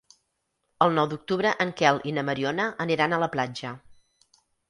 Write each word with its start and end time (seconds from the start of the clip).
El 0.85 0.95
nou 0.99 1.09
d'octubre 1.11 1.51
en 1.65 1.73
Quel 1.81 2.01
i 2.11 2.15
na 2.19 2.23
Mariona 2.31 2.67
aniran 2.87 3.13
a 3.19 3.23
la 3.27 3.31
platja. 3.39 3.75